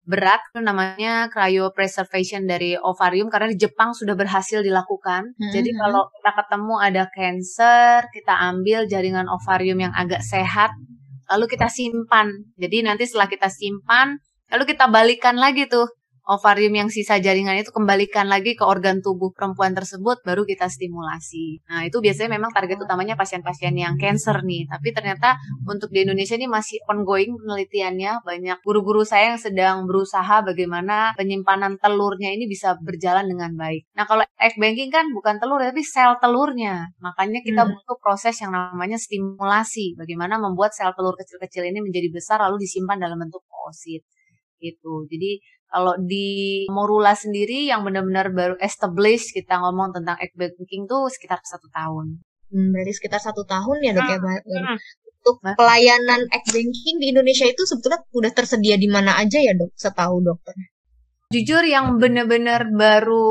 [0.07, 5.35] berat itu namanya cryopreservation dari ovarium karena di Jepang sudah berhasil dilakukan.
[5.35, 5.51] Mm-hmm.
[5.51, 10.71] Jadi kalau kita ketemu ada cancer, kita ambil jaringan ovarium yang agak sehat,
[11.27, 12.31] lalu kita simpan.
[12.55, 14.15] Jadi nanti setelah kita simpan,
[14.47, 15.91] lalu kita balikan lagi tuh
[16.27, 21.63] ovarium yang sisa jaringan itu kembalikan lagi ke organ tubuh perempuan tersebut baru kita stimulasi.
[21.71, 24.67] Nah, itu biasanya memang target utamanya pasien-pasien yang cancer nih.
[24.67, 28.27] Tapi ternyata untuk di Indonesia ini masih ongoing penelitiannya.
[28.27, 33.87] Banyak guru-guru saya yang sedang berusaha bagaimana penyimpanan telurnya ini bisa berjalan dengan baik.
[33.95, 36.91] Nah, kalau egg banking kan bukan telur tapi sel telurnya.
[36.99, 37.71] Makanya kita hmm.
[37.71, 39.95] butuh proses yang namanya stimulasi.
[39.95, 44.03] Bagaimana membuat sel telur kecil-kecil ini menjadi besar lalu disimpan dalam bentuk oosit
[44.57, 45.05] gitu.
[45.05, 45.37] Jadi
[45.67, 51.43] kalau di Morula sendiri yang benar-benar baru established kita ngomong tentang egg banking tuh sekitar
[51.43, 52.23] satu tahun.
[52.47, 54.47] Hmm, berarti sekitar satu tahun ya dok ya, hmm.
[54.47, 54.77] ya hmm.
[55.27, 59.75] Untuk pelayanan egg banking di Indonesia itu sebetulnya udah tersedia di mana aja ya dok?
[59.75, 60.55] Setahu dokter.
[61.35, 63.27] Jujur yang benar-benar baru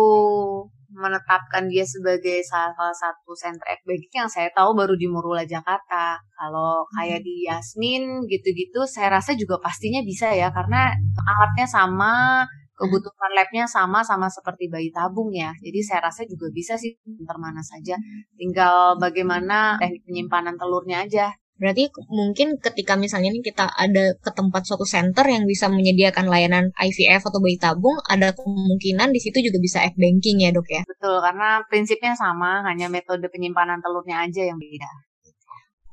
[0.96, 6.16] menetapkan dia sebagai salah, satu center banking yang saya tahu baru di Morula Jakarta.
[6.16, 12.44] Kalau kayak di Yasmin gitu-gitu saya rasa juga pastinya bisa ya karena alatnya sama,
[12.76, 15.52] kebutuhan labnya sama sama seperti bayi tabung ya.
[15.64, 17.96] Jadi saya rasa juga bisa sih antar mana saja.
[18.37, 21.32] Tinggal bagaimana teknik penyimpanan telurnya aja.
[21.57, 26.69] Berarti mungkin ketika misalnya nih kita ada ke tempat suatu center yang bisa menyediakan layanan
[26.77, 30.83] IVF atau bayi tabung, ada kemungkinan di situ juga bisa egg banking ya dok ya?
[30.85, 34.90] Betul, karena prinsipnya sama, hanya metode penyimpanan telurnya aja yang beda.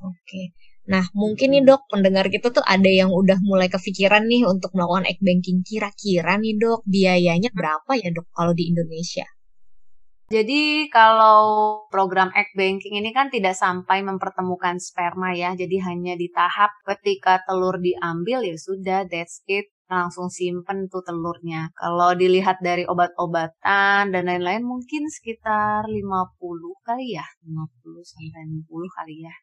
[0.04, 0.52] Oke.
[0.84, 5.08] Nah, mungkin nih dok, pendengar kita tuh ada yang udah mulai kepikiran nih untuk melakukan
[5.08, 5.64] egg banking.
[5.64, 9.24] Kira-kira nih dok, biayanya berapa ya dok kalau di Indonesia?
[10.32, 11.42] Jadi kalau
[11.92, 15.52] program egg banking ini kan tidak sampai mempertemukan sperma ya.
[15.54, 21.70] Jadi hanya di tahap ketika telur diambil ya sudah that's it langsung simpen tuh telurnya.
[21.76, 26.02] Kalau dilihat dari obat-obatan dan lain-lain mungkin sekitar 50
[26.88, 27.26] kali ya.
[27.46, 29.36] 50 sampai 60 kali ya.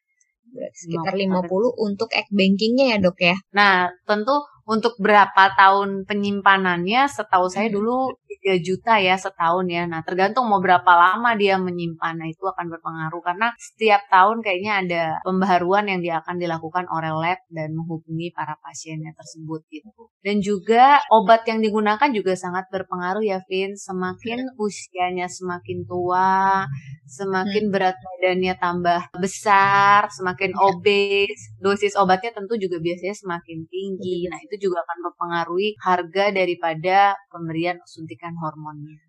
[0.75, 1.47] Sekitar 50
[1.79, 3.37] untuk egg bankingnya ya dok ya?
[3.55, 4.35] Nah tentu
[4.67, 7.75] untuk berapa tahun penyimpanannya setahu saya hmm.
[7.75, 9.83] dulu 3 juta ya setahun ya.
[9.83, 12.15] Nah, tergantung mau berapa lama dia menyimpan.
[12.15, 17.11] Nah, itu akan berpengaruh karena setiap tahun kayaknya ada pembaharuan yang dia akan dilakukan oleh
[17.11, 20.07] lab dan menghubungi para pasiennya tersebut gitu.
[20.23, 23.75] Dan juga obat yang digunakan juga sangat berpengaruh ya, Vin.
[23.75, 24.53] Semakin iya.
[24.55, 26.63] usianya semakin tua,
[27.09, 27.73] semakin hmm.
[27.73, 30.61] berat badannya tambah besar, semakin iya.
[30.61, 34.29] obes, dosis obatnya tentu juga biasanya semakin tinggi.
[34.29, 39.01] Nah, itu juga akan mempengaruhi harga daripada pemberian suntikan kan hormonnya.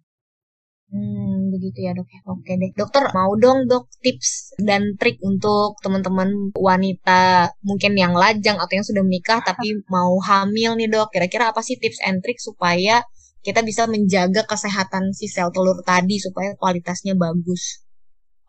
[0.92, 2.20] Hmm, begitu ya dok ya.
[2.28, 2.70] Oke deh.
[2.76, 8.84] Dokter mau dong dok tips dan trik untuk teman-teman wanita mungkin yang lajang atau yang
[8.84, 11.08] sudah menikah tapi mau hamil nih dok.
[11.08, 13.00] Kira-kira apa sih tips and trik supaya
[13.40, 17.80] kita bisa menjaga kesehatan si sel telur tadi supaya kualitasnya bagus?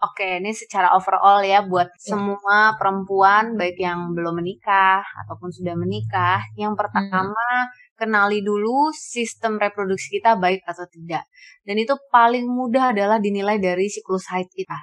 [0.04, 2.12] Oke, ini secara overall ya buat ya.
[2.12, 6.43] semua perempuan baik yang belum menikah ataupun sudah menikah.
[6.60, 11.25] Yang pertama hmm kenali dulu sistem reproduksi kita baik atau tidak.
[11.63, 14.79] Dan itu paling mudah adalah dinilai dari siklus haid kita.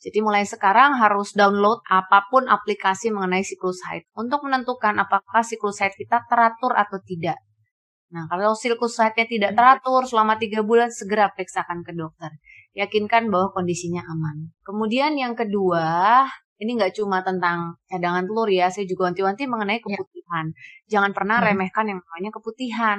[0.00, 5.80] Jadi mulai sekarang harus download apa pun aplikasi mengenai siklus haid untuk menentukan apakah siklus
[5.84, 7.36] haid kita teratur atau tidak.
[8.10, 12.34] Nah, kalau siklus haidnya tidak teratur selama tiga bulan, segera periksakan ke dokter.
[12.74, 14.50] Yakinkan bahwa kondisinya aman.
[14.66, 16.26] Kemudian yang kedua,
[16.60, 19.84] ini nggak cuma tentang cadangan telur ya, saya juga wanti-wanti mengenai ya.
[19.88, 20.46] keputihan.
[20.52, 20.56] Ya.
[20.96, 21.46] Jangan pernah hmm.
[21.48, 22.98] remehkan yang namanya keputihan.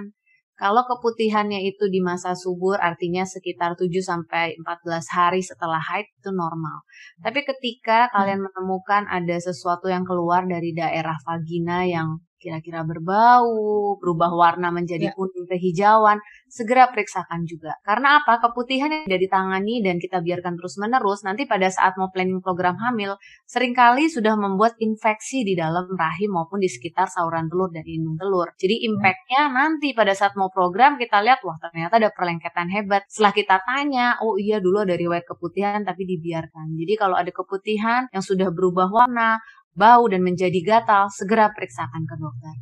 [0.58, 6.30] Kalau keputihannya itu di masa subur artinya sekitar 7 sampai 14 hari setelah haid itu
[6.34, 6.86] normal.
[7.22, 8.12] Tapi ketika hmm.
[8.18, 15.14] kalian menemukan ada sesuatu yang keluar dari daerah vagina yang kira-kira berbau, berubah warna menjadi
[15.14, 15.16] ya.
[15.16, 16.18] kuning kehijauan,
[16.50, 17.78] segera periksakan juga.
[17.86, 18.42] Karena apa?
[18.42, 23.16] Keputihan yang tidak ditangani dan kita biarkan terus-menerus, nanti pada saat mau planning program hamil,
[23.46, 28.18] sering kali sudah membuat infeksi di dalam rahim maupun di sekitar saluran telur dan indung
[28.18, 28.50] telur.
[28.58, 33.06] Jadi impactnya nanti pada saat mau program kita lihat, wah ternyata ada perlengketan hebat.
[33.06, 36.74] Setelah kita tanya, oh iya dulu ada riwayat keputihan tapi dibiarkan.
[36.74, 39.38] Jadi kalau ada keputihan yang sudah berubah warna,
[39.76, 42.56] bau dan menjadi gatal, segera periksakan ke dokter.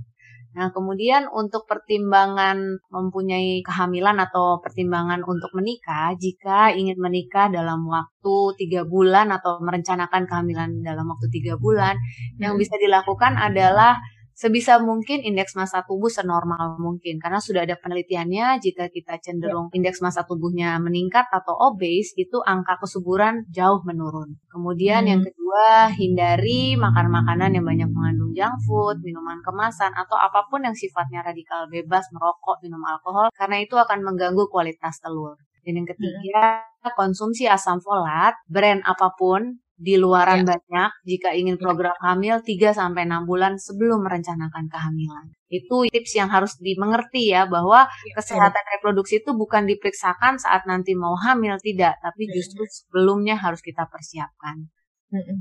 [0.50, 8.58] Nah, kemudian untuk pertimbangan mempunyai kehamilan atau pertimbangan untuk menikah, jika ingin menikah dalam waktu
[8.58, 12.42] tiga bulan atau merencanakan kehamilan dalam waktu tiga bulan, hmm.
[12.42, 14.02] yang bisa dilakukan adalah
[14.40, 19.84] sebisa mungkin indeks massa tubuh senormal mungkin karena sudah ada penelitiannya jika kita cenderung ya.
[19.84, 24.40] indeks massa tubuhnya meningkat atau obes itu angka kesuburan jauh menurun.
[24.48, 25.12] Kemudian hmm.
[25.12, 30.64] yang kedua hindari makan makanan yang banyak mengandung junk food, minuman kemasan atau apa pun
[30.64, 35.36] yang sifatnya radikal bebas, merokok, minum alkohol karena itu akan mengganggu kualitas telur.
[35.68, 36.96] Dan yang ketiga, hmm.
[36.96, 40.60] konsumsi asam folat, brand apa pun di luaran ya.
[40.60, 41.62] banyak jika ingin ya.
[41.64, 45.26] program hamil 3 sampai 6 bulan sebelum merencanakan kehamilan.
[45.48, 50.94] Itu tips yang harus dimengerti ya bahwa ya, kesehatan reproduksi itu bukan diperiksakan saat nanti
[51.00, 52.36] mau hamil tidak, tapi ya.
[52.36, 54.68] justru sebelumnya harus kita persiapkan.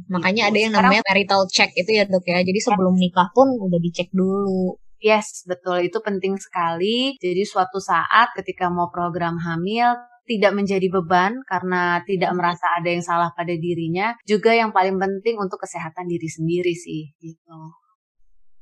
[0.08, 0.50] Makanya gitu.
[0.54, 2.40] ada yang namanya marital check itu ya dok ya.
[2.40, 4.80] Jadi sebelum nikah pun udah dicek dulu.
[4.98, 5.84] Yes, betul.
[5.86, 7.14] Itu penting sekali.
[7.22, 9.94] Jadi suatu saat ketika mau program hamil,
[10.28, 14.12] tidak menjadi beban karena tidak merasa ada yang salah pada dirinya.
[14.28, 17.58] Juga yang paling penting untuk kesehatan diri sendiri sih gitu.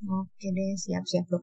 [0.06, 1.42] Oke deh, siap-siap dok.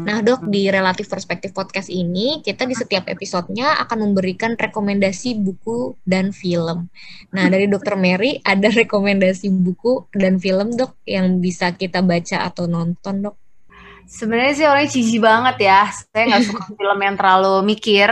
[0.00, 5.94] Nah dok, di Relatif Perspektif Podcast ini, kita di setiap episodenya akan memberikan rekomendasi buku
[6.08, 6.88] dan film.
[7.30, 12.64] Nah dari dokter Mary, ada rekomendasi buku dan film dok yang bisa kita baca atau
[12.64, 13.49] nonton dok?
[14.06, 15.88] Sebenarnya sih orangnya cici banget ya.
[15.88, 18.10] Saya nggak suka film yang terlalu mikir.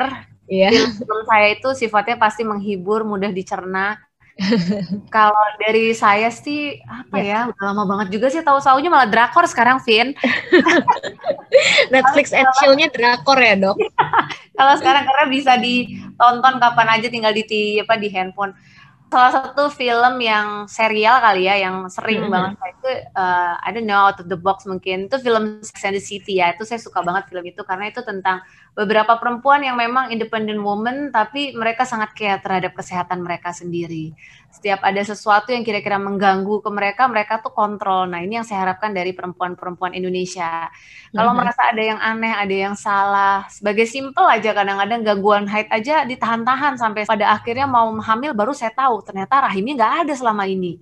[0.48, 0.68] Iya.
[0.72, 4.00] Film, film saya itu sifatnya pasti menghibur, mudah dicerna.
[5.14, 9.10] Kalau dari saya sih apa ya, ya udah lama banget juga sih tahu saunya malah
[9.10, 10.14] drakor sekarang, Vin.
[11.92, 13.76] Netflix and chill-nya drakor ya, Dok.
[14.54, 18.54] Kalau sekarang karena bisa ditonton kapan aja tinggal di apa di handphone
[19.08, 22.34] salah satu film yang serial kali ya yang sering mm -hmm.
[22.36, 25.80] banget saya itu uh, I don't know out of the box mungkin itu film Sex
[25.88, 28.44] and the City ya itu saya suka banget film itu karena itu tentang
[28.78, 34.14] beberapa perempuan yang memang independent woman tapi mereka sangat care terhadap kesehatan mereka sendiri
[34.54, 38.70] setiap ada sesuatu yang kira-kira mengganggu ke mereka mereka tuh kontrol nah ini yang saya
[38.70, 40.70] harapkan dari perempuan-perempuan Indonesia
[41.10, 41.38] kalau mm -hmm.
[41.42, 46.78] merasa ada yang aneh ada yang salah sebagai simple aja kadang-kadang gangguan haid aja ditahan-tahan
[46.78, 50.78] sampai pada akhirnya mau hamil baru saya tahu ternyata rahimnya nggak ada selama ini.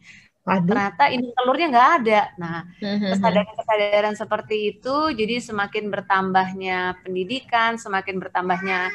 [0.47, 0.79] Aduh.
[0.79, 2.23] Ternyata ini telurnya nggak ada.
[2.39, 8.95] Nah, hmm, kesadaran-kesadaran seperti itu, jadi semakin bertambahnya pendidikan, semakin bertambahnya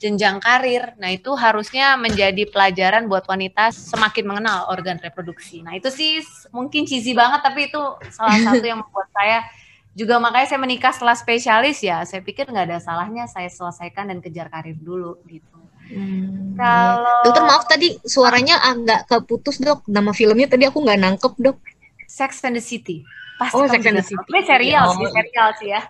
[0.00, 0.96] jenjang karir.
[0.96, 5.60] Nah, itu harusnya menjadi pelajaran buat wanita semakin mengenal organ reproduksi.
[5.60, 9.44] Nah, itu sih mungkin cheesy banget, tapi itu salah satu yang membuat saya
[9.92, 12.08] juga makanya saya menikah setelah spesialis ya.
[12.08, 15.59] Saya pikir nggak ada salahnya saya selesaikan dan kejar karir dulu gitu.
[15.90, 16.54] Hmm.
[16.54, 19.82] Kalau dokter maaf tadi suaranya agak keputus dok.
[19.90, 21.58] Nama filmnya tadi aku nggak nangkep dok.
[22.06, 23.02] Sex and the City.
[23.38, 24.28] Pasti oh Sex and the City.
[24.30, 24.94] Ini serial oh.
[24.94, 25.82] sih, serial sih ya.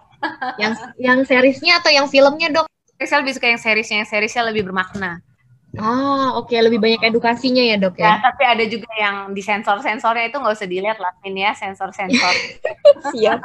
[0.61, 2.67] yang yang seriesnya atau yang filmnya dok?
[3.01, 5.25] Saya lebih suka yang seriesnya, yang seriesnya lebih bermakna.
[5.79, 6.59] Ah, oke, okay.
[6.67, 8.19] lebih banyak edukasinya ya dok ya.
[8.19, 11.55] Ya, tapi ada juga yang di sensor sensornya itu nggak usah dilihat lah, ini ya
[11.55, 12.35] sensor sensor.
[13.15, 13.39] Siap.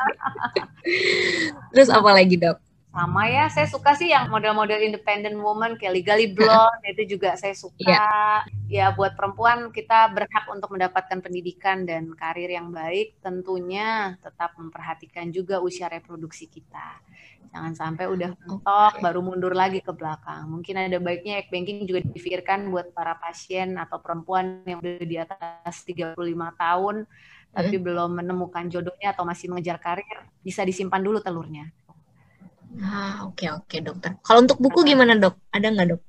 [1.77, 2.64] Terus apa lagi dok?
[2.95, 7.51] Sama ya saya suka sih yang model-model independent woman kayak legally blonde itu juga saya
[7.51, 7.84] suka.
[7.84, 8.39] Yeah.
[8.71, 15.27] ya buat perempuan kita berhak untuk mendapatkan pendidikan dan karir yang baik tentunya tetap memperhatikan
[15.36, 17.03] juga usia reproduksi kita.
[17.51, 19.03] Jangan sampai udah mentok okay.
[19.03, 20.47] baru mundur lagi ke belakang.
[20.47, 25.17] Mungkin ada baiknya egg banking juga dipikirkan buat para pasien atau perempuan yang udah di
[25.19, 26.15] atas 35
[26.55, 27.03] tahun
[27.55, 31.71] tapi belum menemukan jodohnya atau masih mengejar karir bisa disimpan dulu telurnya
[32.83, 34.11] Ah, oke okay, oke okay, dokter.
[34.25, 35.39] Kalau untuk buku gimana dok?
[35.51, 36.01] Ada nggak dok?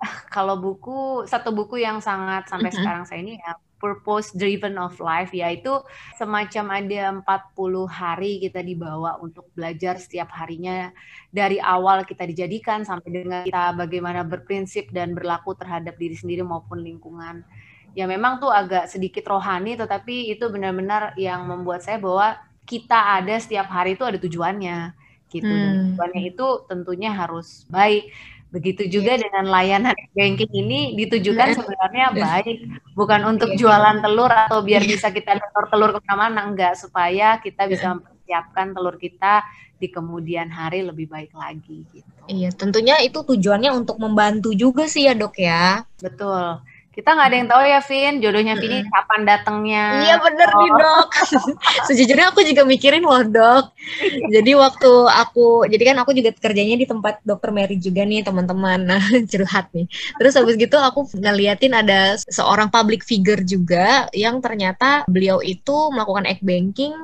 [0.34, 2.84] Kalau buku, satu buku yang sangat sampai mm -hmm.
[2.84, 5.68] sekarang saya ini ya purpose driven of life yaitu
[6.16, 10.90] semacam ada 40 hari kita dibawa untuk belajar setiap harinya
[11.28, 16.80] dari awal kita dijadikan sampai dengan kita bagaimana berprinsip dan berlaku terhadap diri sendiri maupun
[16.80, 17.44] lingkungan.
[17.96, 22.36] Ya memang tuh agak sedikit rohani tetapi itu benar-benar yang membuat saya bahwa
[22.68, 25.05] kita ada setiap hari itu ada tujuannya
[25.40, 25.52] gitu.
[25.52, 25.94] Hmm.
[25.96, 28.12] Dan itu tentunya harus baik.
[28.54, 29.22] Begitu juga yeah.
[29.26, 31.56] dengan layanan banking ini ditujukan iya.
[31.56, 32.56] sebenarnya baik,
[32.96, 33.58] bukan untuk yeah.
[33.58, 34.90] jualan telur atau biar yeah.
[34.96, 37.70] bisa kita telur telur ke mana-mana, enggak supaya kita iya.
[37.70, 39.44] bisa mempersiapkan telur kita
[39.76, 42.08] di kemudian hari lebih baik lagi gitu.
[42.32, 45.84] Iya, tentunya itu tujuannya untuk membantu juga sih ya dok ya.
[46.00, 46.64] Betul
[46.96, 50.58] kita nggak ada yang tahu ya Vin jodohnya Vin ini kapan datangnya iya bener oh.
[50.64, 51.08] nih dok
[51.92, 53.64] sejujurnya aku juga mikirin loh dok
[54.32, 58.80] jadi waktu aku jadi kan aku juga kerjanya di tempat dokter Mary juga nih teman-teman
[58.80, 59.84] nah curhat nih
[60.16, 66.24] terus habis gitu aku ngeliatin ada seorang public figure juga yang ternyata beliau itu melakukan
[66.24, 66.96] egg banking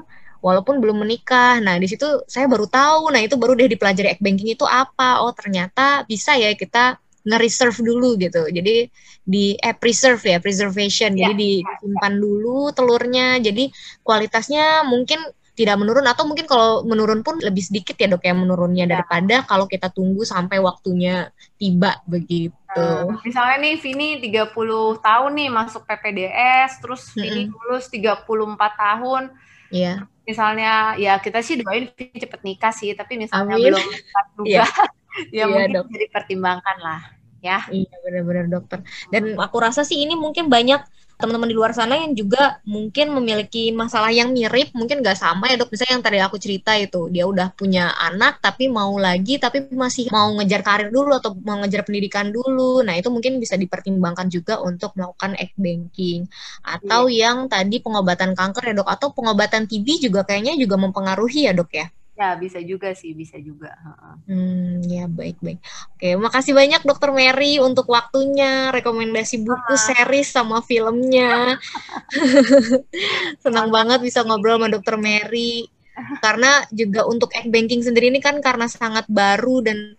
[0.42, 1.62] walaupun belum menikah.
[1.62, 3.14] Nah, di situ saya baru tahu.
[3.14, 5.22] Nah, itu baru deh dipelajari egg banking itu apa.
[5.22, 8.42] Oh, ternyata bisa ya kita nge-reserve dulu gitu.
[8.50, 8.90] Jadi
[9.22, 11.14] di eh preserve ya, preservation.
[11.14, 13.38] Jadi ya, disimpan dulu telurnya.
[13.38, 13.70] Jadi
[14.02, 18.88] kualitasnya mungkin tidak menurun atau mungkin kalau menurun pun lebih sedikit ya dok ya menurunnya
[18.88, 18.90] ya.
[18.96, 21.28] daripada kalau kita tunggu sampai waktunya
[21.60, 22.56] tiba begitu.
[22.72, 24.48] Uh, misalnya nih Vini 30
[25.04, 27.68] tahun nih masuk PPDS, terus Vini mm -hmm.
[27.68, 28.24] lulus 34
[28.56, 29.22] tahun.
[29.68, 30.08] Iya.
[30.24, 33.76] Misalnya ya kita sih doain Vini cepet nikah sih, tapi misalnya Amin.
[33.76, 33.84] belum
[34.40, 34.64] juga.
[34.64, 34.68] yeah.
[35.30, 35.84] Ya iya, mungkin dok.
[35.90, 37.02] bisa dipertimbangkan lah
[37.42, 37.58] ya.
[37.68, 38.78] Iya benar-benar dokter.
[39.10, 40.80] Dan aku rasa sih ini mungkin banyak
[41.22, 45.54] teman-teman di luar sana yang juga mungkin memiliki masalah yang mirip, mungkin nggak sama ya
[45.54, 45.70] dok.
[45.70, 50.10] Misalnya yang tadi aku cerita itu, dia udah punya anak tapi mau lagi, tapi masih
[50.10, 52.82] mau ngejar karir dulu atau mau ngejar pendidikan dulu.
[52.82, 56.26] Nah itu mungkin bisa dipertimbangkan juga untuk melakukan egg banking.
[56.66, 57.30] Atau yeah.
[57.30, 61.70] yang tadi pengobatan kanker ya dok, atau pengobatan TB juga kayaknya juga mempengaruhi ya dok
[61.70, 61.86] ya.
[62.22, 63.74] Ya, bisa juga sih, bisa juga.
[64.30, 65.58] Hmm, ya baik-baik.
[65.98, 71.58] Oke, makasih banyak Dokter Mary untuk waktunya, rekomendasi buku, series sama filmnya.
[73.42, 75.66] Senang banget bisa ngobrol sama Dokter Mary.
[76.22, 79.98] Karena juga untuk egg banking sendiri ini kan karena sangat baru dan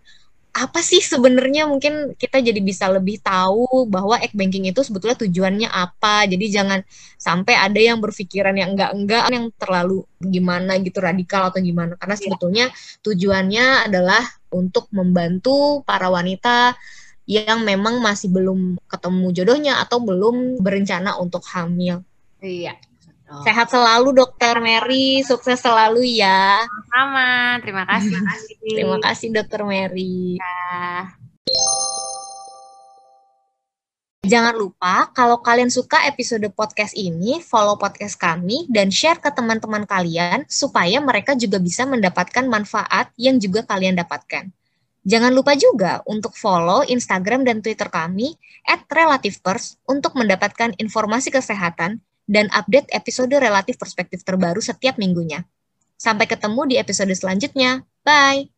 [0.54, 5.66] apa sih sebenarnya mungkin kita jadi bisa lebih tahu bahwa egg banking itu sebetulnya tujuannya
[5.66, 6.30] apa.
[6.30, 6.80] Jadi jangan
[7.18, 11.98] sampai ada yang berpikiran yang enggak-enggak yang terlalu gimana gitu radikal atau gimana.
[11.98, 12.22] Karena iya.
[12.22, 12.66] sebetulnya
[13.02, 14.22] tujuannya adalah
[14.54, 16.78] untuk membantu para wanita
[17.26, 22.06] yang memang masih belum ketemu jodohnya atau belum berencana untuk hamil.
[22.46, 22.78] Iya.
[23.24, 26.60] Sehat selalu Dokter Mary, sukses selalu ya.
[26.92, 28.20] Sama, terima kasih.
[28.76, 30.36] terima kasih Dokter Mary.
[30.36, 31.08] Ya.
[34.24, 39.84] Jangan lupa kalau kalian suka episode podcast ini, follow podcast kami dan share ke teman-teman
[39.84, 44.48] kalian supaya mereka juga bisa mendapatkan manfaat yang juga kalian dapatkan.
[45.04, 52.00] Jangan lupa juga untuk follow Instagram dan Twitter kami at @relativepers untuk mendapatkan informasi kesehatan
[52.30, 55.44] dan update episode relatif perspektif terbaru setiap minggunya.
[55.98, 57.84] Sampai ketemu di episode selanjutnya.
[58.04, 58.53] Bye!